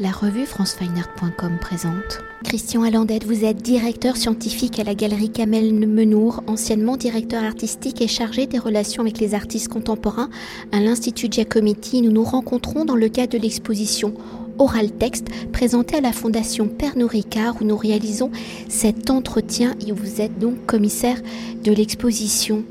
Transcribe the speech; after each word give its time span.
La 0.00 0.12
revue 0.12 0.46
francefineart.com 0.46 1.58
présente. 1.60 2.20
Christian 2.44 2.84
Allandette, 2.84 3.24
vous 3.24 3.44
êtes 3.44 3.56
directeur 3.56 4.16
scientifique 4.16 4.78
à 4.78 4.84
la 4.84 4.94
galerie 4.94 5.30
Kamel 5.32 5.74
Menour, 5.74 6.44
anciennement 6.46 6.96
directeur 6.96 7.42
artistique 7.42 8.00
et 8.00 8.06
chargé 8.06 8.46
des 8.46 8.60
relations 8.60 9.02
avec 9.02 9.18
les 9.18 9.34
artistes 9.34 9.66
contemporains 9.66 10.30
à 10.70 10.78
l'Institut 10.78 11.26
Giacometti. 11.28 12.00
Nous 12.02 12.12
nous 12.12 12.22
rencontrons 12.22 12.84
dans 12.84 12.94
le 12.94 13.08
cadre 13.08 13.32
de 13.32 13.42
l'exposition 13.42 14.14
Oral 14.58 14.92
Texte 14.92 15.30
présentée 15.52 15.96
à 15.96 16.00
la 16.00 16.12
Fondation 16.12 16.68
Pernod 16.68 17.10
Ricard 17.10 17.56
où 17.60 17.64
nous 17.64 17.76
réalisons 17.76 18.30
cet 18.68 19.10
entretien 19.10 19.74
et 19.84 19.90
où 19.90 19.96
vous 19.96 20.20
êtes 20.20 20.38
donc 20.38 20.64
commissaire 20.64 21.20
de 21.64 21.72
l'exposition. 21.72 22.62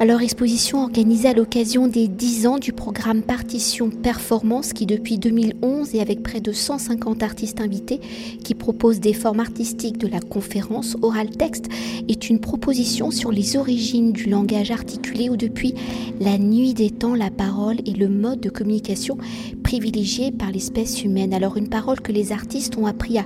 Alors 0.00 0.22
exposition 0.22 0.82
organisée 0.82 1.28
à 1.28 1.34
l'occasion 1.34 1.86
des 1.86 2.08
10 2.08 2.48
ans 2.48 2.58
du 2.58 2.72
programme 2.72 3.22
Partition 3.22 3.90
Performance 3.90 4.72
qui 4.72 4.86
depuis 4.86 5.18
2011 5.18 5.94
et 5.94 6.00
avec 6.00 6.20
près 6.24 6.40
de 6.40 6.50
150 6.50 7.22
artistes 7.22 7.60
invités 7.60 8.00
qui 8.42 8.54
propose 8.54 8.98
des 8.98 9.12
formes 9.12 9.38
artistiques 9.38 9.96
de 9.98 10.08
la 10.08 10.18
conférence 10.18 10.96
Oral 11.00 11.30
Texte 11.30 11.66
est 12.08 12.28
une 12.28 12.40
proposition 12.40 13.12
sur 13.12 13.30
les 13.30 13.56
origines 13.56 14.12
du 14.12 14.28
langage 14.28 14.72
articulé 14.72 15.30
où 15.30 15.36
depuis 15.36 15.74
la 16.20 16.38
nuit 16.38 16.74
des 16.74 16.90
temps 16.90 17.14
la 17.14 17.30
parole 17.30 17.78
est 17.86 17.96
le 17.96 18.08
mode 18.08 18.40
de 18.40 18.50
communication 18.50 19.16
privilégié 19.64 20.30
par 20.30 20.52
l'espèce 20.52 21.02
humaine. 21.02 21.34
Alors 21.34 21.56
une 21.56 21.68
parole 21.68 22.00
que 22.00 22.12
les 22.12 22.30
artistes 22.30 22.76
ont 22.76 22.86
appris 22.86 23.18
à 23.18 23.24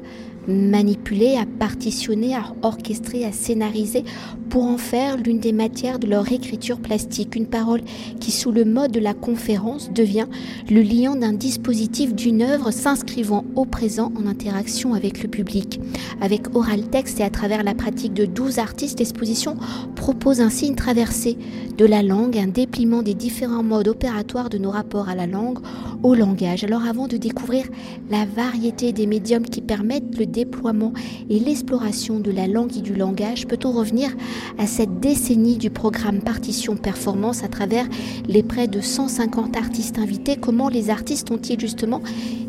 manipuler, 0.48 1.36
à 1.36 1.44
partitionner, 1.44 2.34
à 2.34 2.54
orchestrer, 2.62 3.24
à 3.24 3.32
scénariser 3.32 4.02
pour 4.48 4.64
en 4.64 4.78
faire 4.78 5.18
l'une 5.18 5.40
des 5.40 5.52
matières 5.52 5.98
de 5.98 6.06
leur 6.06 6.32
écriture 6.32 6.80
plastique. 6.80 7.36
Une 7.36 7.46
parole 7.46 7.82
qui, 8.18 8.32
sous 8.32 8.50
le 8.50 8.64
mode 8.64 8.92
de 8.92 9.00
la 9.00 9.12
conférence, 9.12 9.90
devient 9.92 10.26
le 10.70 10.80
liant 10.80 11.16
d'un 11.16 11.34
dispositif 11.34 12.14
d'une 12.14 12.40
œuvre 12.40 12.70
s'inscrivant 12.70 13.44
au 13.56 13.66
présent 13.66 14.10
en 14.16 14.26
interaction 14.26 14.94
avec 14.94 15.22
le 15.22 15.28
public. 15.28 15.80
Avec 16.22 16.54
Oral 16.56 16.88
Texte 16.88 17.20
et 17.20 17.24
à 17.24 17.30
travers 17.30 17.62
la 17.62 17.74
pratique 17.74 18.14
de 18.14 18.24
12 18.24 18.58
artistes, 18.58 19.00
l'exposition 19.00 19.56
propose 19.96 20.40
ainsi 20.40 20.68
une 20.68 20.76
traversée 20.76 21.36
de 21.76 21.84
la 21.84 22.02
langue, 22.02 22.38
un 22.38 22.46
dépliement 22.46 23.02
des 23.02 23.14
différents 23.14 23.62
modes 23.62 23.88
opératoires 23.88 24.48
de 24.48 24.58
nos 24.58 24.70
rapports 24.70 25.10
à 25.10 25.14
la 25.14 25.26
langue, 25.26 25.58
au 26.02 26.14
langage. 26.14 26.27
Alors 26.28 26.84
avant 26.84 27.08
de 27.08 27.16
découvrir 27.16 27.64
la 28.10 28.26
variété 28.26 28.92
des 28.92 29.06
médiums 29.06 29.46
qui 29.46 29.62
permettent 29.62 30.18
le 30.18 30.26
déploiement 30.26 30.92
et 31.30 31.38
l'exploration 31.38 32.20
de 32.20 32.30
la 32.30 32.46
langue 32.46 32.76
et 32.76 32.82
du 32.82 32.94
langage, 32.94 33.46
peut-on 33.46 33.72
revenir 33.72 34.10
à 34.58 34.66
cette 34.66 35.00
décennie 35.00 35.56
du 35.56 35.70
programme 35.70 36.20
Partition 36.20 36.76
Performance 36.76 37.44
à 37.44 37.48
travers 37.48 37.86
les 38.28 38.42
près 38.42 38.68
de 38.68 38.82
150 38.82 39.56
artistes 39.56 39.98
invités? 39.98 40.36
Comment 40.36 40.68
les 40.68 40.90
artistes 40.90 41.30
ont-ils 41.30 41.58
justement 41.58 42.02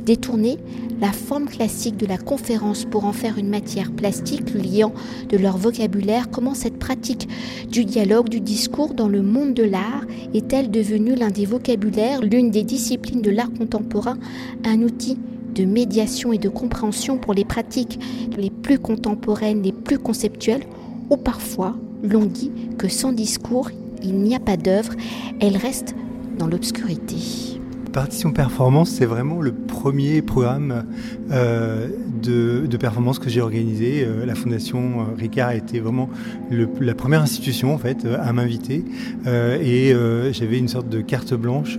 détourné 0.06 0.58
la 1.00 1.12
forme 1.14 1.46
classique 1.46 1.96
de 1.96 2.06
la 2.06 2.18
conférence 2.18 2.84
pour 2.84 3.06
en 3.06 3.14
faire 3.14 3.38
une 3.38 3.50
matière 3.50 3.92
plastique, 3.92 4.54
liant 4.54 4.92
de 5.30 5.38
leur 5.38 5.58
vocabulaire? 5.58 6.30
Comment 6.30 6.54
cette 6.54 6.80
pratique 6.80 7.30
du 7.72 7.86
dialogue, 7.86 8.28
du 8.28 8.42
discours 8.42 8.94
dans 8.94 9.08
le 9.08 9.22
monde 9.22 9.54
de 9.54 9.64
l'art 9.64 10.06
est-elle 10.34 10.70
devenue 10.70 11.16
l'un 11.16 11.30
des 11.30 11.46
vocabulaires, 11.46 12.22
l'une 12.22 12.52
des 12.52 12.64
disciplines 12.64 13.22
de 13.22 13.32
l'art 13.32 13.52
contemporain, 13.52 13.69
un 13.76 14.82
outil 14.82 15.18
de 15.56 15.66
médiation 15.66 16.32
et 16.32 16.38
de 16.38 16.50
compréhension 16.50 17.18
pour 17.18 17.34
les 17.34 17.46
pratiques 17.46 18.00
les 18.38 18.50
plus 18.50 18.80
contemporaines, 18.80 19.62
les 19.62 19.72
plus 19.72 19.98
conceptuelles, 19.98 20.64
ou 21.10 21.18
parfois 21.18 21.76
l'on 22.04 22.26
dit 22.26 22.52
que 22.78 22.88
sans 22.88 23.12
discours, 23.12 23.70
il 24.04 24.16
n'y 24.20 24.36
a 24.36 24.40
pas 24.40 24.58
d'œuvre, 24.58 24.94
elle 25.42 25.58
reste 25.58 25.96
dans 26.38 26.48
l'obscurité. 26.48 27.18
Partition 27.92 28.32
Performance, 28.32 28.92
c'est 28.92 29.06
vraiment 29.06 29.42
le 29.42 29.52
premier 29.70 30.22
programme 30.22 30.86
euh, 31.32 31.88
de, 32.22 32.78
performance 32.78 33.20
que 33.20 33.30
j'ai 33.30 33.42
organisé. 33.42 34.04
Euh, 34.04 34.26
la 34.26 34.36
Fondation 34.36 34.80
euh, 34.80 35.04
Ricard 35.18 35.50
a 35.50 35.56
été 35.56 35.80
vraiment 35.80 36.10
la 36.52 36.96
première 36.96 37.22
institution 37.22 37.74
en 37.74 37.78
fait 37.78 38.06
à 38.06 38.32
m'inviter 38.34 38.84
et 39.26 39.94
j'avais 40.32 40.58
une 40.58 40.68
sorte 40.68 40.90
de 40.90 41.02
carte 41.02 41.34
blanche 41.34 41.78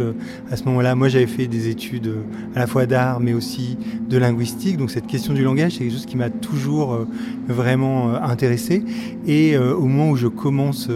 à 0.51 0.57
ce 0.57 0.65
moment-là. 0.65 0.95
Moi, 0.95 1.09
j'avais 1.09 1.27
fait 1.27 1.47
des 1.47 1.69
études 1.69 2.13
à 2.55 2.61
la 2.61 2.67
fois 2.67 2.87
d'art 2.87 3.21
mais 3.21 3.33
aussi 3.33 3.77
de 4.09 4.19
linguistique, 4.19 4.77
donc 4.77 4.91
cette 4.91 5.07
question 5.07 5.33
du 5.33 5.43
langage, 5.43 5.73
c'est 5.73 5.79
quelque 5.81 5.93
chose 5.93 6.07
qui 6.07 6.17
m'a 6.17 6.31
toujours 6.31 7.07
vraiment 7.49 8.15
intéressé. 8.15 8.85
Et 9.27 9.57
au 9.57 9.87
moment 9.87 10.11
où 10.11 10.17
je 10.17 10.29
commence 10.29 10.89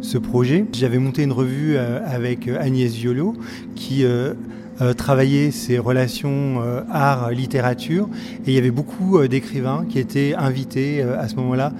ce 0.00 0.18
projet, 0.18 0.66
j'avais 0.72 0.98
monté 0.98 1.22
une 1.22 1.32
revue 1.32 1.76
avec 1.76 2.48
Agnès 2.48 2.92
Violo 2.92 3.34
qui 3.74 4.04
euh, 4.82 4.92
travailler 4.92 5.50
ces 5.52 5.78
relations 5.78 6.60
euh, 6.60 6.82
art-littérature. 6.90 8.08
Et 8.46 8.50
il 8.50 8.54
y 8.54 8.58
avait 8.58 8.70
beaucoup 8.70 9.18
euh, 9.18 9.26
d'écrivains 9.26 9.86
qui 9.88 9.98
étaient 9.98 10.34
invités 10.34 11.02
à 11.02 11.28
ce 11.28 11.36
moment-là 11.36 11.72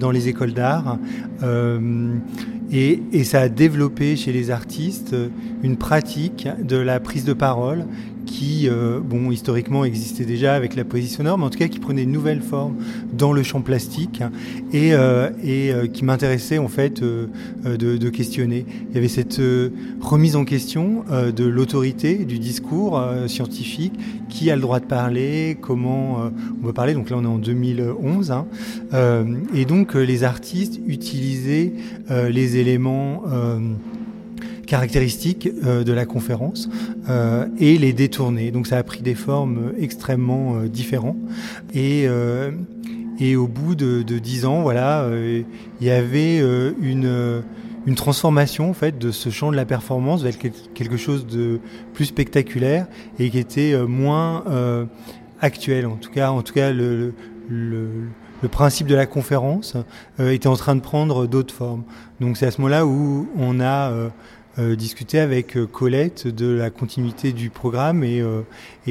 dans 0.00 0.10
les 0.10 0.28
écoles 0.28 0.52
d'art. 0.52 0.98
Et, 2.70 3.02
et, 3.12 3.24
ça 3.24 3.40
a 3.40 3.48
développé 3.48 4.16
chez 4.16 4.32
les 4.32 4.50
artistes 4.50 5.16
une 5.62 5.76
pratique 5.76 6.48
de 6.62 6.76
la 6.76 7.00
prise 7.00 7.24
de 7.24 7.32
parole 7.32 7.84
qui, 8.28 8.68
euh, 8.68 9.00
bon, 9.00 9.30
historiquement 9.30 9.84
existait 9.84 10.26
déjà 10.26 10.54
avec 10.54 10.76
la 10.76 10.84
poésie 10.84 11.08
sonore, 11.08 11.38
mais 11.38 11.44
en 11.44 11.50
tout 11.50 11.58
cas 11.58 11.68
qui 11.68 11.78
prenait 11.78 12.02
une 12.02 12.12
nouvelle 12.12 12.42
forme 12.42 12.76
dans 13.12 13.32
le 13.32 13.42
champ 13.42 13.62
plastique 13.62 14.22
et, 14.72 14.92
euh, 14.92 15.30
et 15.42 15.72
euh, 15.72 15.86
qui 15.86 16.04
m'intéressait 16.04 16.58
en 16.58 16.68
fait 16.68 17.02
de, 17.02 17.28
de, 17.64 18.08
questionner. 18.10 18.66
Il 18.90 18.94
y 18.94 18.98
avait 18.98 19.08
cette 19.08 19.40
remise 20.00 20.36
en 20.36 20.44
question 20.44 21.04
de 21.10 21.44
l'autorité 21.44 22.24
du 22.24 22.38
discours 22.38 23.02
scientifique, 23.26 23.92
qui 24.28 24.50
a 24.50 24.56
le 24.56 24.62
droit 24.62 24.80
de 24.80 24.86
parler, 24.86 25.56
comment 25.60 26.30
on 26.60 26.66
peut 26.66 26.72
parler. 26.72 26.94
Donc 26.94 27.10
là, 27.10 27.16
on 27.18 27.24
est 27.24 27.26
en 27.26 27.38
2011, 27.38 28.30
hein, 28.30 28.46
et 29.54 29.64
donc 29.64 29.94
les 29.94 30.24
artistes 30.24 30.80
utilisaient 30.86 31.72
les 32.10 32.56
éléments 32.56 33.22
caractéristiques 34.68 35.48
euh, 35.64 35.82
de 35.82 35.92
la 35.92 36.04
conférence 36.04 36.68
euh, 37.08 37.46
et 37.58 37.78
les 37.78 37.94
détourner. 37.94 38.50
Donc 38.50 38.66
ça 38.66 38.76
a 38.76 38.82
pris 38.82 39.00
des 39.02 39.14
formes 39.14 39.72
extrêmement 39.78 40.56
euh, 40.56 40.68
différentes. 40.68 41.16
Et, 41.74 42.06
et 43.18 43.36
au 43.36 43.48
bout 43.48 43.74
de 43.74 44.18
dix 44.18 44.44
ans, 44.44 44.62
voilà, 44.62 45.08
il 45.80 45.86
y 45.86 45.90
avait 45.90 46.38
une 46.80 47.42
une 47.86 47.94
transformation 47.94 48.68
en 48.70 48.74
fait 48.74 48.98
de 48.98 49.10
ce 49.10 49.30
champ 49.30 49.50
de 49.50 49.56
la 49.56 49.64
performance 49.64 50.22
vers 50.22 50.36
quelque 50.38 50.96
chose 50.96 51.26
de 51.26 51.58
plus 51.94 52.04
spectaculaire 52.06 52.86
et 53.18 53.30
qui 53.30 53.38
était 53.38 53.76
moins 53.86 54.44
actuel. 55.40 55.86
En 55.86 55.96
tout 55.96 56.10
cas, 56.10 56.30
en 56.30 56.42
tout 56.42 56.54
cas 56.54 56.70
le, 56.72 57.14
le, 57.48 57.88
le 58.42 58.48
principe 58.48 58.86
de 58.86 58.94
la 58.94 59.06
conférence 59.06 59.76
était 60.18 60.48
en 60.48 60.56
train 60.56 60.76
de 60.76 60.80
prendre 60.80 61.26
d'autres 61.26 61.54
formes. 61.54 61.84
Donc 62.20 62.36
c'est 62.36 62.46
à 62.46 62.50
ce 62.50 62.60
moment-là 62.60 62.86
où 62.86 63.28
on 63.36 63.60
a 63.60 63.90
euh, 63.90 64.08
discuter 64.58 65.20
avec 65.20 65.56
euh, 65.56 65.66
Colette 65.66 66.26
de 66.26 66.52
la 66.52 66.70
continuité 66.70 67.32
du 67.32 67.50
programme 67.50 68.02
et, 68.02 68.20
euh, 68.20 68.42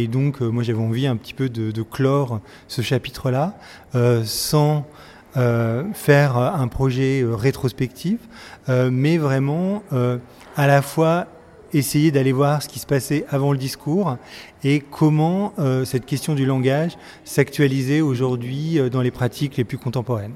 donc 0.07 0.41
moi 0.41 0.63
j'avais 0.63 0.79
envie 0.79 1.07
un 1.07 1.15
petit 1.15 1.33
peu 1.33 1.49
de 1.49 1.81
clore 1.81 2.39
ce 2.67 2.81
chapitre-là 2.81 3.57
sans 4.23 4.85
faire 5.93 6.37
un 6.37 6.67
projet 6.67 7.23
rétrospectif, 7.27 8.19
mais 8.69 9.17
vraiment 9.17 9.81
à 10.55 10.67
la 10.67 10.81
fois 10.81 11.27
essayer 11.73 12.11
d'aller 12.11 12.31
voir 12.31 12.61
ce 12.61 12.67
qui 12.67 12.79
se 12.79 12.85
passait 12.85 13.25
avant 13.29 13.51
le 13.51 13.57
discours 13.57 14.17
et 14.63 14.79
comment 14.79 15.53
cette 15.83 16.05
question 16.05 16.35
du 16.35 16.45
langage 16.45 16.97
s'actualisait 17.23 18.01
aujourd'hui 18.01 18.79
dans 18.91 19.01
les 19.01 19.11
pratiques 19.11 19.57
les 19.57 19.63
plus 19.63 19.79
contemporaines. 19.79 20.33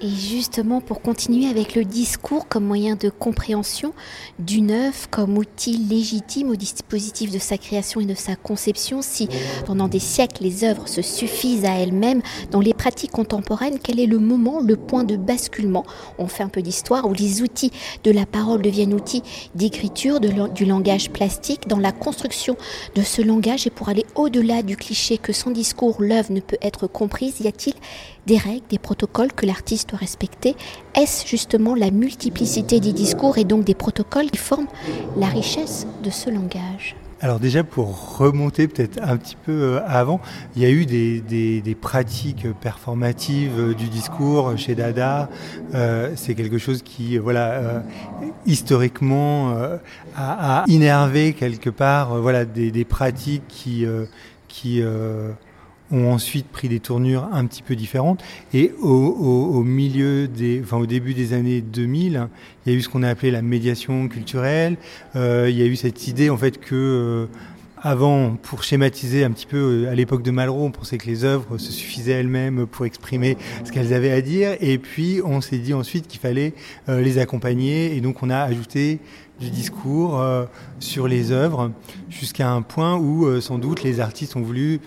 Et 0.00 0.08
justement, 0.08 0.80
pour 0.80 1.02
continuer 1.02 1.48
avec 1.48 1.74
le 1.74 1.84
discours 1.84 2.46
comme 2.46 2.64
moyen 2.64 2.94
de 2.94 3.08
compréhension 3.08 3.92
d'une 4.38 4.70
œuvre, 4.70 5.10
comme 5.10 5.36
outil 5.36 5.76
légitime 5.76 6.50
au 6.50 6.54
dispositif 6.54 7.32
de 7.32 7.40
sa 7.40 7.58
création 7.58 8.00
et 8.00 8.04
de 8.04 8.14
sa 8.14 8.36
conception, 8.36 9.02
si 9.02 9.28
pendant 9.66 9.88
des 9.88 9.98
siècles 9.98 10.44
les 10.44 10.62
œuvres 10.62 10.86
se 10.86 11.02
suffisent 11.02 11.64
à 11.64 11.72
elles-mêmes, 11.80 12.22
dans 12.52 12.60
les 12.60 12.74
pratiques 12.74 13.10
contemporaines, 13.10 13.80
quel 13.82 13.98
est 13.98 14.06
le 14.06 14.20
moment, 14.20 14.60
le 14.60 14.76
point 14.76 15.02
de 15.02 15.16
basculement? 15.16 15.84
On 16.18 16.28
fait 16.28 16.44
un 16.44 16.48
peu 16.48 16.62
d'histoire, 16.62 17.08
où 17.08 17.12
les 17.12 17.42
outils 17.42 17.72
de 18.04 18.12
la 18.12 18.24
parole 18.24 18.62
deviennent 18.62 18.94
outils 18.94 19.24
d'écriture, 19.56 20.20
du 20.20 20.64
langage 20.64 21.10
plastique, 21.10 21.66
dans 21.66 21.80
la 21.80 21.90
construction 21.90 22.56
de 22.94 23.02
ce 23.02 23.20
langage, 23.20 23.66
et 23.66 23.70
pour 23.70 23.88
aller 23.88 24.06
au-delà 24.14 24.62
du 24.62 24.76
cliché 24.76 25.18
que 25.18 25.32
sans 25.32 25.50
discours 25.50 25.96
l'œuvre 26.00 26.30
ne 26.30 26.40
peut 26.40 26.58
être 26.62 26.86
comprise, 26.86 27.40
y 27.40 27.48
a-t-il 27.48 27.74
des 28.28 28.36
règles, 28.36 28.66
des 28.68 28.78
protocoles 28.78 29.32
que 29.32 29.46
l'artiste 29.46 29.88
doit 29.90 29.98
respecter 29.98 30.54
Est-ce 30.94 31.26
justement 31.26 31.74
la 31.74 31.90
multiplicité 31.90 32.78
des 32.78 32.92
discours 32.92 33.38
et 33.38 33.44
donc 33.44 33.64
des 33.64 33.74
protocoles 33.74 34.30
qui 34.30 34.38
forment 34.38 34.68
la 35.16 35.26
richesse 35.26 35.86
de 36.04 36.10
ce 36.10 36.30
langage? 36.30 36.94
Alors 37.20 37.40
déjà 37.40 37.64
pour 37.64 38.18
remonter 38.18 38.68
peut-être 38.68 39.00
un 39.02 39.16
petit 39.16 39.36
peu 39.44 39.50
euh, 39.50 39.80
avant, 39.88 40.20
il 40.54 40.62
y 40.62 40.66
a 40.66 40.70
eu 40.70 40.86
des, 40.86 41.76
pratiques 41.80 42.46
performatives 42.60 43.58
euh, 43.58 43.74
du 43.74 43.88
discours 43.88 44.56
chez 44.56 44.76
Dada. 44.76 45.28
Euh, 45.74 46.12
c'est 46.14 46.36
quelque 46.36 46.58
chose 46.58 46.82
qui, 46.82 47.18
voilà, 47.18 47.82
historiquement 48.46 49.52
a, 50.16 50.60
a, 50.60 50.64
innervé 50.68 51.32
quelque 51.32 51.70
part, 51.70 52.20
voilà, 52.20 52.44
des, 52.44 52.84
pratiques 52.84 53.48
qui, 53.48 53.84
qui 54.46 54.82
ont 55.90 56.10
ensuite 56.12 56.48
pris 56.48 56.68
des 56.68 56.80
tournures 56.80 57.28
un 57.32 57.46
petit 57.46 57.62
peu 57.62 57.76
différentes. 57.76 58.22
Et 58.52 58.72
au, 58.80 59.62
milieu 59.62 60.28
des, 60.28 60.60
enfin 60.62 60.76
au 60.78 60.86
début 60.86 61.14
des 61.14 61.32
années 61.32 61.60
2000, 61.60 62.28
il 62.66 62.72
y 62.72 62.74
a 62.74 62.78
eu 62.78 62.82
ce 62.82 62.88
qu'on 62.88 63.02
a 63.02 63.08
appelé 63.08 63.30
la 63.30 63.42
médiation 63.42 64.08
culturelle. 64.08 64.76
Euh, 65.16 65.48
il 65.50 65.56
y 65.56 65.62
a 65.62 65.66
eu 65.66 65.76
cette 65.76 66.08
idée 66.08 66.30
en 66.30 66.36
fait 66.36 66.58
que 66.58 66.74
euh, 66.74 67.26
avant, 67.80 68.36
pour 68.36 68.64
schématiser 68.64 69.24
un 69.24 69.30
petit 69.30 69.46
peu, 69.46 69.84
euh, 69.86 69.90
à 69.90 69.94
l'époque 69.94 70.22
de 70.22 70.30
Malraux, 70.30 70.64
on 70.64 70.70
pensait 70.70 70.98
que 70.98 71.06
les 71.06 71.24
œuvres 71.24 71.58
se 71.58 71.72
suffisaient 71.72 72.12
elles-mêmes 72.12 72.66
pour 72.66 72.84
exprimer 72.86 73.36
ce 73.64 73.72
qu'elles 73.72 73.94
avaient 73.94 74.10
à 74.10 74.20
dire. 74.20 74.56
Et 74.60 74.78
puis, 74.78 75.20
on 75.24 75.40
s'est 75.40 75.58
dit 75.58 75.74
ensuite 75.74 76.08
qu'il 76.08 76.20
fallait 76.20 76.54
les 76.88 77.18
accompagner. 77.18 77.96
Et 77.96 78.00
donc, 78.00 78.22
on 78.22 78.30
a 78.30 78.38
ajouté 78.38 78.98
du 79.38 79.50
discours 79.50 80.20
sur 80.80 81.06
les 81.06 81.30
œuvres 81.30 81.70
jusqu'à 82.10 82.50
un 82.50 82.62
point 82.62 82.96
où, 82.96 83.40
sans 83.40 83.58
doute, 83.58 83.84
les 83.84 84.00
artistes 84.00 84.34
ont 84.34 84.42
voulu 84.42 84.80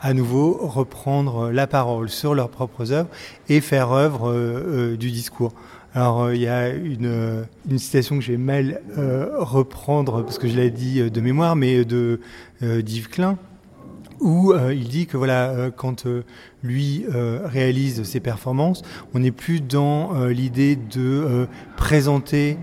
à 0.00 0.14
nouveau 0.14 0.52
reprendre 0.60 1.50
la 1.50 1.66
parole 1.66 2.08
sur 2.08 2.34
leurs 2.34 2.48
propres 2.48 2.92
œuvres 2.92 3.08
et 3.48 3.60
faire 3.60 3.92
œuvre 3.92 4.30
euh, 4.30 4.92
euh, 4.92 4.96
du 4.96 5.10
discours. 5.10 5.52
Alors 5.94 6.22
euh, 6.22 6.34
il 6.34 6.40
y 6.40 6.48
a 6.48 6.68
une, 6.68 7.46
une 7.68 7.78
citation 7.78 8.16
que 8.16 8.24
je 8.24 8.32
vais 8.32 8.38
mal 8.38 8.80
reprendre 9.38 10.22
parce 10.22 10.38
que 10.38 10.48
je 10.48 10.56
l'ai 10.56 10.70
dit 10.70 11.10
de 11.10 11.20
mémoire, 11.20 11.56
mais 11.56 11.84
de 11.84 12.20
d'Yves 12.62 13.08
Klein, 13.08 13.38
où 14.20 14.52
euh, 14.52 14.74
il 14.74 14.88
dit 14.88 15.06
que 15.06 15.16
voilà, 15.16 15.50
euh, 15.50 15.70
quand 15.74 16.06
euh, 16.06 16.24
lui 16.62 17.06
réalise 17.08 18.02
ses 18.02 18.20
performances, 18.20 18.82
on 19.14 19.20
n'est 19.20 19.30
plus 19.30 19.60
dans 19.60 20.26
l'idée 20.26 20.76
de 20.76 21.48
présenter 21.78 22.58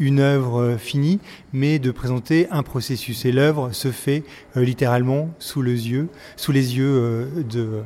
une 0.00 0.18
œuvre 0.18 0.76
finie, 0.76 1.20
mais 1.52 1.78
de 1.78 1.92
présenter 1.92 2.48
un 2.50 2.64
processus. 2.64 3.24
Et 3.24 3.30
l'œuvre 3.30 3.70
se 3.70 3.92
fait 3.92 4.24
littéralement 4.56 5.30
sous 5.38 5.62
les 5.62 5.88
yeux, 5.88 6.08
sous 6.34 6.50
les 6.50 6.76
yeux 6.76 7.30
de, 7.48 7.82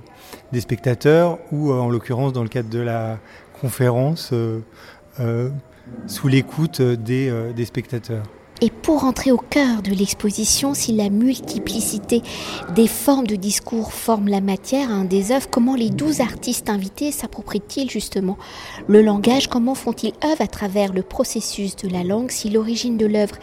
des 0.52 0.60
spectateurs, 0.62 1.38
ou 1.52 1.70
en 1.70 1.90
l'occurrence 1.90 2.32
dans 2.32 2.42
le 2.42 2.48
cadre 2.48 2.70
de 2.70 2.80
la 2.80 3.18
conférence, 3.60 4.32
sous 6.06 6.28
l'écoute 6.28 6.80
des, 6.80 7.52
des 7.54 7.64
spectateurs. 7.66 8.24
Pour 8.90 9.04
entrer 9.04 9.30
au 9.30 9.36
cœur 9.36 9.82
de 9.82 9.92
l'exposition, 9.92 10.74
si 10.74 10.92
la 10.92 11.10
multiplicité 11.10 12.22
des 12.74 12.88
formes 12.88 13.28
de 13.28 13.36
discours 13.36 13.92
forme 13.92 14.26
la 14.26 14.40
matière 14.40 14.90
hein, 14.90 15.04
des 15.04 15.30
œuvres, 15.30 15.48
comment 15.48 15.76
les 15.76 15.90
douze 15.90 16.20
artistes 16.20 16.68
invités 16.68 17.12
s'approprient-ils 17.12 17.88
justement 17.88 18.36
le 18.88 19.00
langage 19.00 19.46
Comment 19.46 19.76
font-ils 19.76 20.12
œuvre 20.24 20.42
à 20.42 20.48
travers 20.48 20.92
le 20.92 21.02
processus 21.02 21.76
de 21.76 21.88
la 21.88 22.02
langue 22.02 22.32
Si 22.32 22.50
l'origine 22.50 22.96
de 22.96 23.06
l'œuvre 23.06 23.36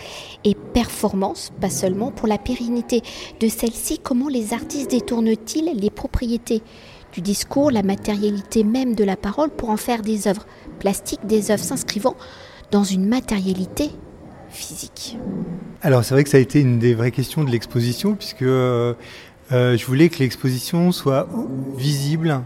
est 0.43 0.53
performance, 0.53 1.53
pas 1.61 1.69
seulement, 1.69 2.11
pour 2.11 2.27
la 2.27 2.37
pérennité 2.37 3.01
de 3.39 3.47
celle-ci, 3.47 3.99
comment 3.99 4.27
les 4.27 4.53
artistes 4.53 4.91
détournent-ils 4.91 5.71
les 5.73 5.89
propriétés 5.89 6.61
du 7.13 7.21
discours, 7.21 7.71
la 7.71 7.83
matérialité 7.83 8.65
même 8.65 8.95
de 8.95 9.05
la 9.05 9.15
parole 9.15 9.49
pour 9.49 9.69
en 9.69 9.77
faire 9.77 10.01
des 10.01 10.27
œuvres 10.27 10.45
plastiques, 10.79 11.25
des 11.25 11.51
œuvres 11.51 11.63
s'inscrivant 11.63 12.17
dans 12.69 12.83
une 12.83 13.07
matérialité 13.07 13.91
physique 14.49 15.17
Alors 15.81 16.03
c'est 16.03 16.13
vrai 16.13 16.23
que 16.23 16.29
ça 16.29 16.37
a 16.37 16.39
été 16.39 16.61
une 16.61 16.79
des 16.79 16.93
vraies 16.93 17.11
questions 17.11 17.43
de 17.43 17.51
l'exposition, 17.51 18.15
puisque 18.15 18.41
euh, 18.41 18.93
euh, 19.51 19.77
je 19.77 19.85
voulais 19.85 20.09
que 20.09 20.19
l'exposition 20.19 20.91
soit 20.91 21.27
visible, 21.77 22.41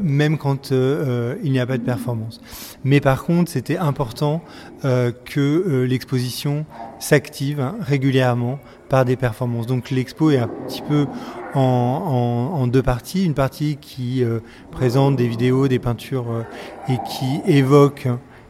même 0.00 0.38
quand 0.38 0.72
euh, 0.72 1.36
il 1.42 1.52
n'y 1.52 1.60
a 1.60 1.66
pas 1.66 1.78
de 1.78 1.82
performance. 1.82 2.40
Mais 2.82 3.00
par 3.00 3.24
contre, 3.24 3.50
c'était 3.50 3.76
important 3.76 4.42
que 4.82 5.86
l'exposition 5.88 6.66
s'active 6.98 7.72
régulièrement 7.80 8.58
par 8.90 9.06
des 9.06 9.16
performances. 9.16 9.66
Donc 9.66 9.90
l'expo 9.90 10.30
est 10.30 10.38
un 10.38 10.48
petit 10.48 10.82
peu 10.82 11.06
en, 11.54 12.66
deux 12.66 12.82
parties. 12.82 13.24
Une 13.24 13.34
partie 13.34 13.78
qui 13.80 14.22
présente 14.70 15.16
des 15.16 15.26
vidéos, 15.26 15.68
des 15.68 15.78
peintures 15.78 16.44
et 16.90 16.98
qui 17.08 17.40
évoque 17.50 18.08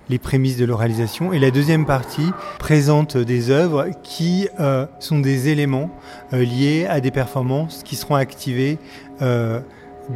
les 0.09 0.19
prémices 0.19 0.56
de 0.56 0.65
l'oralisation. 0.65 1.33
Et 1.33 1.39
la 1.39 1.51
deuxième 1.51 1.87
partie 1.87 2.31
présente 2.59 3.17
des 3.17 3.51
œuvres 3.51 3.89
qui 4.03 4.49
euh, 4.61 4.87
sont 4.99 5.19
des 5.19 5.49
éléments 5.49 5.91
euh, 6.33 6.45
liés 6.45 6.87
à 6.89 7.01
des 7.01 7.11
performances 7.11 7.83
qui 7.85 7.97
seront 7.97 8.15
activées 8.15 8.79
euh, 9.23 9.61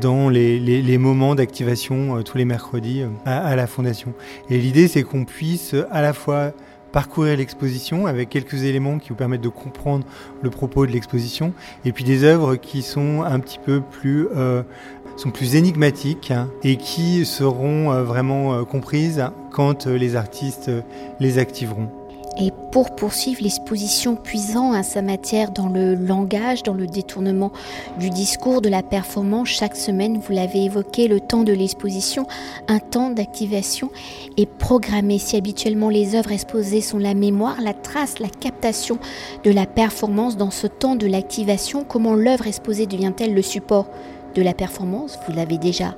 dans 0.01 0.29
les, 0.29 0.59
les, 0.59 0.83
les 0.83 0.99
moments 0.99 1.35
d'activation 1.35 2.23
tous 2.23 2.37
les 2.37 2.45
mercredis 2.45 3.05
à, 3.25 3.39
à, 3.39 3.57
la 3.57 3.67
Fondation. 3.67 4.13
Et 4.51 4.59
l'idée, 4.59 4.87
c'est 4.87 5.03
qu'on 5.03 5.25
puisse 5.25 5.75
à 5.91 6.03
la 6.03 6.13
fois 6.13 6.53
parcourir 6.93 7.37
l'exposition 7.37 8.07
avec 8.07 8.29
quelques 8.29 8.65
éléments 8.65 8.99
qui 8.99 9.11
vous 9.11 9.15
permettent 9.15 9.43
de 9.43 9.49
comprendre 9.49 10.07
le 10.43 10.51
propos 10.51 10.87
de 10.87 10.93
l'exposition, 10.93 11.53
et 11.85 11.93
puis 11.93 12.05
des 12.05 12.25
œuvres 12.25 12.57
qui 12.57 12.83
sont 12.83 13.23
un 13.23 13.41
petit 13.41 13.59
peu 13.59 13.81
plus 13.81 14.29
euh, 14.35 14.63
sont 15.19 15.31
plus 15.31 15.57
énigmatiques 15.57 16.31
hein, 16.31 16.49
et 16.63 16.77
qui 16.77 17.27
seront 17.27 17.93
euh, 17.93 18.05
vraiment 18.05 18.55
euh, 18.55 18.65
comprises 18.65 19.25
quand 19.51 19.87
euh, 19.87 19.99
les 19.99 20.17
artistes 20.17 20.71
les 21.19 21.39
activeront. 21.39 21.89
Et 22.41 22.53
pour 22.71 22.95
poursuivre 22.95 23.43
l'exposition 23.43 24.15
puisant 24.15 24.71
à 24.71 24.85
sa 24.85 25.03
matière 25.03 25.51
dans 25.51 25.69
le 25.69 25.97
langage, 25.97 26.63
dans 26.63 26.75
le 26.75 26.87
détournement 26.87 27.51
du 27.99 28.11
discours, 28.11 28.61
de 28.61 28.69
la 28.69 28.85
performance, 28.85 29.49
chaque 29.49 29.75
semaine, 29.75 30.21
vous 30.21 30.33
l'avez 30.33 30.67
évoqué, 30.67 31.09
le 31.09 31.19
temps 31.19 31.43
de 31.43 31.53
l'exposition, 31.53 32.29
un 32.69 32.79
temps 32.79 33.11
d'activation 33.11 33.91
est 34.37 34.49
programmé. 34.49 35.19
Si 35.19 35.37
habituellement 35.37 35.89
les 35.89 36.15
œuvres 36.15 36.31
exposées 36.31 36.81
sont 36.81 36.99
la 36.99 37.15
mémoire, 37.15 37.57
la 37.61 37.75
trace, 37.75 38.21
la 38.21 38.29
captation 38.29 38.99
de 39.43 39.51
la 39.51 39.67
performance 39.67 40.37
dans 40.37 40.53
ce 40.53 40.69
temps 40.69 40.95
de 40.95 41.09
l'activation, 41.09 41.83
comment 41.83 42.15
l'œuvre 42.15 42.47
exposée 42.47 42.87
devient-elle 42.87 43.35
le 43.35 43.43
support? 43.43 43.89
De 44.35 44.43
la 44.43 44.55
performance, 44.55 45.19
vous 45.27 45.35
l'avez 45.35 45.59
déjà 45.59 45.97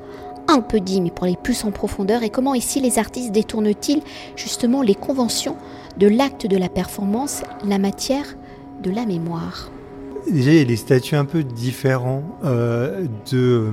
un 0.49 0.61
peu 0.61 0.81
dit, 0.81 1.01
mais 1.01 1.11
pour 1.11 1.25
aller 1.25 1.39
plus 1.41 1.65
en 1.65 1.71
profondeur, 1.71 2.23
et 2.23 2.31
comment 2.31 2.55
ici 2.55 2.81
les 2.81 2.99
artistes 2.99 3.33
détournent-ils 3.33 4.03
justement 4.37 4.83
les 4.83 4.95
conventions 4.95 5.57
de 5.99 6.09
l'acte 6.09 6.47
de 6.47 6.57
la 6.57 6.69
performance, 6.69 7.43
la 7.67 7.79
matière 7.79 8.37
de 8.83 8.91
la 8.91 9.07
mémoire? 9.07 9.71
Déjà, 10.29 10.51
il 10.51 10.59
y 10.59 10.61
a 10.61 10.65
des 10.65 10.77
statuts 10.77 11.17
un 11.17 11.25
peu 11.25 11.43
différents 11.43 12.23
euh, 12.45 13.07
de 13.31 13.73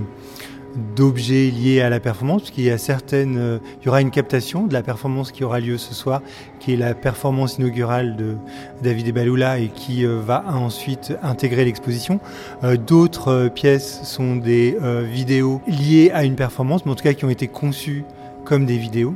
d'objets 0.95 1.49
liés 1.49 1.81
à 1.81 1.89
la 1.89 1.99
performance, 1.99 2.41
puisqu'il 2.43 2.65
y 2.65 2.69
a 2.69 2.77
certaines, 2.77 3.37
euh, 3.37 3.59
il 3.81 3.85
y 3.85 3.89
aura 3.89 4.01
une 4.01 4.11
captation 4.11 4.65
de 4.65 4.73
la 4.73 4.83
performance 4.83 5.31
qui 5.31 5.43
aura 5.43 5.59
lieu 5.59 5.77
ce 5.77 5.93
soir, 5.93 6.21
qui 6.59 6.73
est 6.73 6.75
la 6.75 6.93
performance 6.93 7.57
inaugurale 7.57 8.15
de 8.15 8.35
David 8.83 9.07
Ebaloula 9.07 9.59
et 9.59 9.69
qui 9.69 10.05
euh, 10.05 10.19
va 10.19 10.43
ensuite 10.47 11.13
intégrer 11.23 11.65
l'exposition. 11.65 12.19
Euh, 12.63 12.77
d'autres 12.77 13.49
pièces 13.53 14.03
sont 14.03 14.35
des 14.35 14.77
vidéos 15.11 15.61
liées 15.67 16.11
à 16.13 16.23
une 16.23 16.35
performance, 16.35 16.85
mais 16.85 16.91
en 16.91 16.95
tout 16.95 17.03
cas 17.03 17.13
qui 17.13 17.25
ont 17.25 17.29
été 17.29 17.47
conçues 17.47 18.03
comme 18.45 18.65
des 18.65 18.77
vidéos. 18.77 19.15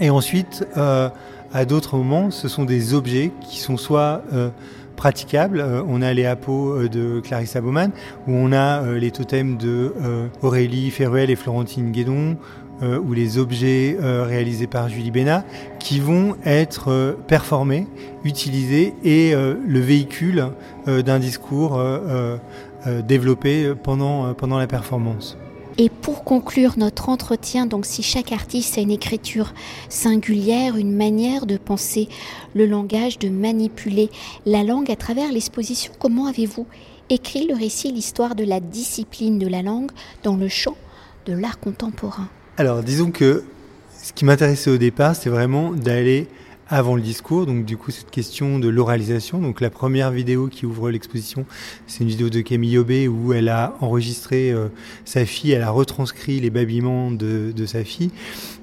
Et 0.00 0.10
ensuite, 0.10 0.66
à 0.74 1.64
d'autres 1.64 1.96
moments, 1.96 2.30
ce 2.30 2.48
sont 2.48 2.64
des 2.64 2.94
objets 2.94 3.30
qui 3.40 3.58
sont 3.60 3.76
soit 3.76 4.22
praticables. 4.96 5.60
Euh, 5.60 5.82
on 5.86 6.02
a 6.02 6.12
les 6.12 6.26
apos 6.26 6.72
euh, 6.72 6.88
de 6.88 7.20
Clarissa 7.20 7.60
Baumann, 7.60 7.90
où 8.26 8.32
on 8.32 8.52
a 8.52 8.82
euh, 8.82 8.98
les 8.98 9.10
totems 9.10 9.56
de 9.56 9.92
Aurélie 10.42 10.90
Ferruel 10.90 11.30
et 11.30 11.36
Florentine 11.36 11.90
Guédon, 11.92 12.36
ou 12.82 13.12
les 13.12 13.38
objets 13.38 13.96
réalisés 14.00 14.66
par 14.66 14.88
Julie 14.88 15.12
Bénat, 15.12 15.44
qui 15.78 16.00
vont 16.00 16.34
être 16.44 17.16
performés, 17.28 17.86
utilisés, 18.24 18.92
et 19.04 19.34
le 19.34 19.78
véhicule 19.78 20.48
d'un 20.86 21.20
discours 21.20 21.80
développé 23.06 23.72
pendant, 23.80 24.34
pendant 24.34 24.58
la 24.58 24.66
performance. 24.66 25.38
Et 25.78 25.88
pour 25.88 26.24
conclure 26.24 26.74
notre 26.76 27.08
entretien, 27.08 27.66
donc 27.66 27.86
si 27.86 28.02
chaque 28.02 28.32
artiste 28.32 28.76
a 28.76 28.82
une 28.82 28.90
écriture 28.90 29.54
singulière, 29.88 30.76
une 30.76 30.94
manière 30.94 31.46
de 31.46 31.56
penser 31.56 32.08
le 32.54 32.66
langage, 32.66 33.18
de 33.18 33.30
manipuler 33.30 34.10
la 34.44 34.64
langue 34.64 34.90
à 34.90 34.96
travers 34.96 35.32
l'exposition, 35.32 35.92
comment 35.98 36.26
avez-vous 36.26 36.66
écrit 37.08 37.46
le 37.46 37.54
récit, 37.54 37.90
l'histoire 37.90 38.34
de 38.34 38.44
la 38.44 38.60
discipline 38.60 39.38
de 39.38 39.46
la 39.46 39.62
langue 39.62 39.90
dans 40.22 40.36
le 40.36 40.48
champ 40.48 40.76
de 41.26 41.32
l'art 41.32 41.58
contemporain? 41.58 42.28
Alors 42.58 42.82
disons 42.82 43.10
que 43.10 43.44
ce 44.02 44.12
qui 44.12 44.24
m'intéressait 44.24 44.70
au 44.70 44.78
départ, 44.78 45.16
c'est 45.16 45.30
vraiment 45.30 45.72
d'aller 45.72 46.28
avant 46.68 46.96
le 46.96 47.02
discours. 47.02 47.46
Donc 47.46 47.64
du 47.64 47.76
coup, 47.76 47.90
cette 47.90 48.10
question 48.10 48.58
de 48.58 48.68
l'oralisation. 48.68 49.40
Donc 49.40 49.60
la 49.60 49.70
première 49.70 50.10
vidéo 50.10 50.48
qui 50.48 50.66
ouvre 50.66 50.90
l'exposition, 50.90 51.44
c'est 51.86 52.04
une 52.04 52.08
vidéo 52.08 52.30
de 52.30 52.40
Camille 52.40 52.78
Aubé 52.78 53.08
où 53.08 53.32
elle 53.32 53.48
a 53.48 53.76
enregistré 53.80 54.50
euh, 54.50 54.68
sa 55.04 55.24
fille, 55.24 55.52
elle 55.52 55.62
a 55.62 55.70
retranscrit 55.70 56.40
les 56.40 56.50
babillements 56.50 57.10
de, 57.10 57.52
de 57.54 57.66
sa 57.66 57.84
fille. 57.84 58.10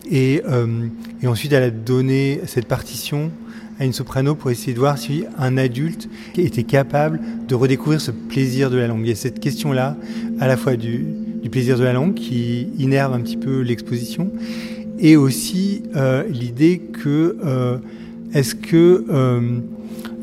Et, 0.10 0.42
euh, 0.50 0.88
et 1.22 1.28
ensuite, 1.28 1.54
elle 1.54 1.64
a 1.64 1.72
donné 1.72 2.42
cette 2.46 2.68
partition 2.68 3.32
à 3.80 3.86
une 3.86 3.94
soprano 3.94 4.36
pour 4.36 4.52
essayer 4.52 4.74
de 4.74 4.80
voir 4.80 4.98
si 4.98 5.24
un 5.38 5.58
adulte 5.58 6.10
était 6.38 6.64
capable 6.64 7.22
de 7.48 7.56
redécouvrir 7.56 8.02
ce 8.02 8.12
plaisir 8.12 8.70
de 8.70 8.78
la 8.78 8.88
langue. 8.88 9.02
Il 9.04 9.10
y 9.10 9.14
a 9.14 9.16
cette 9.16 9.40
question-là, 9.40 9.96
à 10.42 10.48
la 10.48 10.58
fois 10.58 10.76
du, 10.76 11.06
du 11.42 11.50
plaisir 11.50 11.78
de 11.78 11.84
la 11.84 11.94
langue 11.94 12.14
qui 12.14 12.68
innerve 12.78 13.14
un 13.14 13.22
petit 13.22 13.38
peu 13.38 13.62
l'exposition, 13.62 14.32
et 15.00 15.16
aussi 15.16 15.84
euh, 15.96 16.24
l'idée 16.28 16.80
que 16.80 17.38
euh, 17.44 17.78
est-ce 18.34 18.54
que 18.54 19.06
euh, 19.10 19.60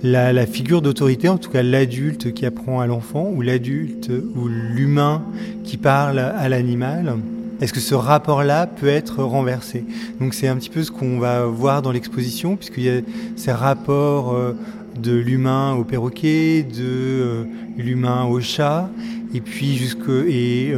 la, 0.03 0.47
figure 0.47 0.83
d'autorité, 0.83 1.29
en 1.29 1.39
tout 1.39 1.51
cas 1.51 1.63
l'adulte 1.63 2.33
qui 2.33 2.47
apprend 2.47 2.81
à 2.81 2.87
l'enfant, 2.87 3.31
ou 3.35 3.43
l'adulte 3.43 4.11
ou 4.37 4.49
l'humain 4.49 5.23
qui 5.65 5.77
parle 5.77 6.19
à 6.19 6.49
l'animal, 6.49 7.17
est-ce 7.61 7.73
que 7.73 7.81
ce 7.81 7.95
rapport-là 7.95 8.67
peut 8.67 8.89
être 8.89 9.23
renversé? 9.23 9.85
Donc 10.21 10.35
c'est 10.35 10.47
un 10.47 10.57
petit 10.57 10.69
peu 10.69 10.83
ce 10.83 10.91
qu'on 10.91 11.19
va 11.19 11.47
voir 11.47 11.81
dans 11.81 11.91
l'exposition, 11.91 12.57
puisqu'il 12.57 12.85
y 12.85 12.91
a 12.91 13.01
ces 13.35 13.53
rapports 13.53 14.37
de 15.03 15.13
l'humain 15.13 15.73
au 15.73 15.85
perroquet, 15.85 16.63
de 16.63 17.47
l'humain 17.79 18.25
au 18.27 18.41
chat, 18.41 18.91
et 19.35 19.41
puis 19.41 19.77
jusque 19.77 20.11
et 20.29 20.75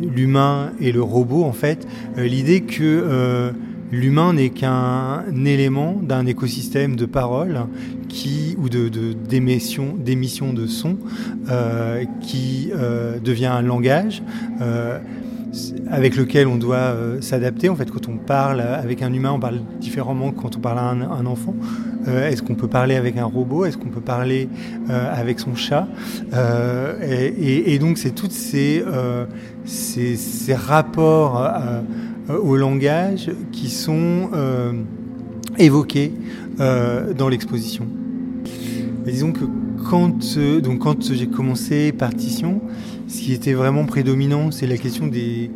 l'humain 0.00 0.72
et 0.80 0.92
le 0.92 1.02
robot 1.02 1.44
en 1.44 1.52
fait. 1.52 1.86
L'idée 2.16 2.62
que 2.62 3.52
l'humain 3.90 4.34
n'est 4.34 4.50
qu'un 4.50 5.24
élément 5.44 5.98
d'un 6.02 6.26
écosystème 6.26 6.96
de 6.96 7.06
paroles 7.06 7.60
qui, 8.08 8.56
ou 8.58 8.68
de, 8.68 8.88
d'émission, 9.12 9.96
de 10.52 10.66
son 10.66 10.96
euh, 11.50 12.04
qui 12.20 12.70
euh, 12.74 13.18
devient 13.18 13.46
un 13.46 13.62
langage 13.62 14.22
euh, 14.60 14.98
avec 15.90 16.16
lequel 16.16 16.46
on 16.46 16.56
doit 16.56 16.94
s'adapter. 17.20 17.68
En 17.68 17.76
fait, 17.76 17.90
quand 17.90 18.08
on 18.08 18.16
parle 18.18 18.60
avec 18.60 19.02
un 19.02 19.12
humain, 19.12 19.32
on 19.32 19.40
parle 19.40 19.60
différemment 19.80 20.30
que 20.30 20.40
quand 20.40 20.56
on 20.56 20.60
parle 20.60 20.78
à 20.78 20.82
un, 20.82 21.26
enfant. 21.26 21.54
Est-ce 22.08 22.42
qu'on 22.42 22.54
peut 22.54 22.68
parler 22.68 22.96
avec 22.96 23.16
un 23.16 23.24
robot? 23.24 23.64
Est-ce 23.64 23.76
qu'on 23.76 23.90
peut 23.90 24.00
parler 24.00 24.48
avec 24.88 25.40
son 25.40 25.54
chat? 25.54 25.86
Et, 27.02 27.74
et, 27.74 27.78
donc, 27.78 27.98
c'est 27.98 28.14
toutes 28.14 28.32
ces, 28.32 28.84
ces 29.64 30.54
rapports 30.54 31.42
euh, 32.30 32.38
au 32.38 32.56
langage 32.56 33.30
qui 33.52 33.70
sont 33.70 34.30
euh, 34.34 34.72
évoqués 35.58 36.12
euh, 36.60 37.14
dans 37.14 37.28
l'exposition. 37.28 37.86
Disons 39.06 39.32
que 39.32 39.44
quand, 39.88 40.22
j'ai 41.10 41.26
commencé 41.26 41.92
Partition, 41.92 42.60
ce 43.06 43.20
qui 43.20 43.32
était 43.32 43.54
vraiment 43.54 43.86
prédominant, 43.86 44.50
c'est 44.50 44.66
la 44.66 44.76
question 44.76 45.06
du, 45.06 45.50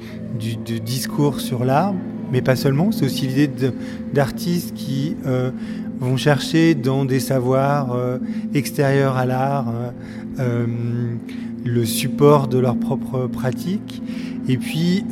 discours 0.83 1.41
sur 1.41 1.65
l'art, 1.65 1.95
mais 2.33 2.41
pas 2.41 2.57
seulement, 2.57 2.93
c'est 2.93 3.05
aussi 3.05 3.27
l'idée 3.27 3.51
d'artistes 4.15 4.73
qui 4.75 5.17
vont 6.03 6.17
chercher 6.17 6.75
dans 6.75 7.05
des 7.05 7.21
savoirs 7.21 7.97
extérieurs 8.55 9.17
à 9.17 9.25
l'art 9.25 9.73
le 11.65 11.85
support 11.85 12.49
de 12.49 12.59
leur 12.59 12.77
propre 12.77 13.29
pratique. 13.29 14.03
Et 14.49 14.57
puis, 14.57 15.05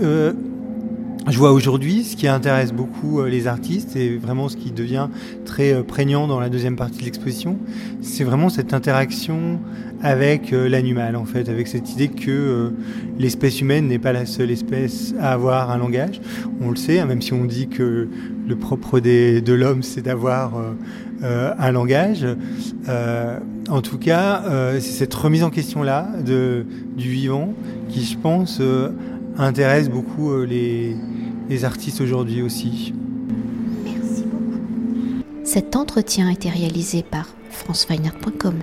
je 1.29 1.39
vois 1.39 1.53
aujourd'hui 1.53 2.05
ce 2.05 2.17
qui 2.17 2.27
intéresse 2.27 2.73
beaucoup 2.73 3.21
euh, 3.21 3.29
les 3.29 3.47
artistes 3.47 3.95
et 3.95 4.17
vraiment 4.17 4.49
ce 4.49 4.57
qui 4.57 4.71
devient 4.71 5.09
très 5.45 5.73
euh, 5.73 5.83
prégnant 5.83 6.27
dans 6.27 6.41
la 6.41 6.49
deuxième 6.49 6.77
partie 6.77 7.01
de 7.01 7.05
l'exposition, 7.05 7.59
c'est 8.01 8.25
vraiment 8.25 8.49
cette 8.49 8.73
interaction 8.73 9.61
avec 10.03 10.53
euh, 10.53 10.69
l'animal 10.69 11.17
en 11.17 11.27
fait, 11.27 11.49
avec 11.49 11.69
cette 11.69 11.93
idée 11.93 12.09
que 12.09 12.73
l'espèce 13.19 13.61
humaine 13.61 13.87
n'est 13.87 13.99
pas 13.99 14.13
la 14.13 14.25
seule 14.25 14.51
espèce 14.51 15.15
à 15.21 15.33
avoir 15.33 15.71
un 15.71 15.77
langage. 15.77 16.21
On 16.61 16.71
le 16.71 16.77
sait, 16.77 17.01
hein, 17.01 17.07
même 17.07 17.21
si 17.21 17.35
on 17.35 17.45
dit 17.45 17.69
que 17.69 18.09
le 18.49 18.57
propre 18.57 18.99
de 18.99 19.53
l'homme 19.53 19.83
c'est 19.83 20.03
d'avoir 20.03 20.53
un 21.23 21.71
langage. 21.71 22.27
en 23.69 23.83
tout 23.83 23.99
cas, 23.99 24.43
c'est 24.75 24.81
cette 24.81 25.15
remise 25.15 25.45
en 25.45 25.51
question 25.51 25.83
là 25.83 26.09
du 26.25 26.65
vivant 26.97 27.55
qui, 27.91 28.05
je 28.05 28.17
pense, 28.17 28.61
intéresse 29.43 29.89
beaucoup 29.89 30.43
les 30.43 30.97
les 31.51 31.65
artistes 31.65 32.01
aujourd'hui 32.01 32.43
aussi. 32.43 32.95
Merci 33.85 34.23
beaucoup. 34.23 34.61
Cet 35.45 35.75
entretien 35.75 36.29
a 36.29 36.33
été 36.33 36.49
réalisé 36.49 37.03
par 37.03 37.27
franceweiner.com. 37.51 38.55